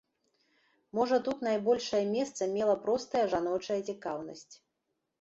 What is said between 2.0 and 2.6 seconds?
месца